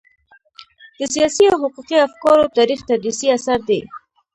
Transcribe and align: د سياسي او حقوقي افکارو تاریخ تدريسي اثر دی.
د 0.97 1.01
سياسي 1.13 1.43
او 1.51 1.57
حقوقي 1.63 1.97
افکارو 2.07 2.51
تاریخ 2.57 2.79
تدريسي 2.89 3.27
اثر 3.37 3.59
دی. 3.69 3.79